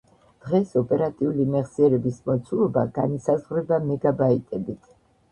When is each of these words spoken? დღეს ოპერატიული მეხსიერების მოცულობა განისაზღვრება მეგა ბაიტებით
დღეს 0.43 0.69
ოპერატიული 0.79 1.43
მეხსიერების 1.55 2.17
მოცულობა 2.29 2.85
განისაზღვრება 2.95 3.79
მეგა 3.91 4.15
ბაიტებით 4.23 4.89